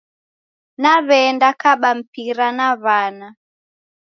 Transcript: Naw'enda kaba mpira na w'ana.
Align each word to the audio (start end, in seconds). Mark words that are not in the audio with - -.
Naw'enda 0.81 1.49
kaba 1.61 1.89
mpira 1.99 2.47
na 2.57 2.67
w'ana. 2.83 3.27